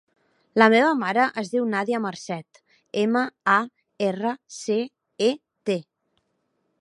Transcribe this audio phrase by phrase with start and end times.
[0.59, 2.61] La meva mare es diu Nàdia Marcet:
[3.03, 3.23] ema,
[3.57, 3.59] a,
[4.09, 4.79] erra, ce,
[5.29, 5.31] e,
[5.71, 5.81] te.